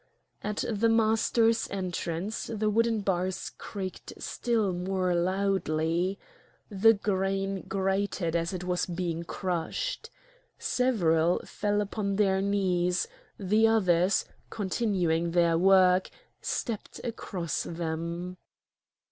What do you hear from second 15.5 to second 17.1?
work, stepped